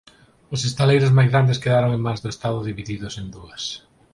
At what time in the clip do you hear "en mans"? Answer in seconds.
1.97-2.21